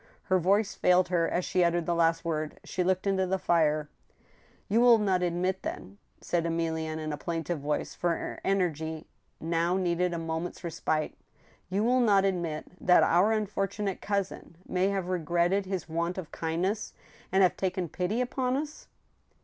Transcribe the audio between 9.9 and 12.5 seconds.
a moment's respite —•* you will not ad